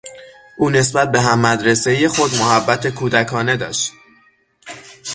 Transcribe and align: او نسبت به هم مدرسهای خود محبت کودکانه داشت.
او 0.57 0.69
نسبت 0.69 1.11
به 1.11 1.21
هم 1.21 1.39
مدرسهای 1.39 2.07
خود 2.07 2.35
محبت 2.35 2.87
کودکانه 2.89 3.57
داشت. 3.57 3.91